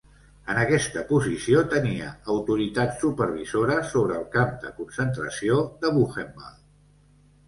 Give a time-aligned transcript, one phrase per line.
[0.51, 6.59] En aquesta posició tenia autoritat supervisora sobre el camp de concentració de Buchenwald.